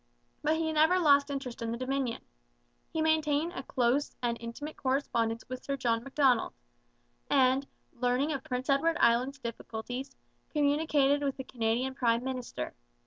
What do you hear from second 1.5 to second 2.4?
in the Dominion.